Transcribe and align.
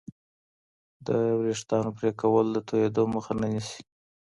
د 1.07 1.09
وریښتانو 1.39 1.89
پرې 1.97 2.11
کول 2.21 2.45
د 2.51 2.57
توېدو 2.67 3.03
مخه 3.15 3.31
نه 3.41 3.47
نیسي. 3.53 3.81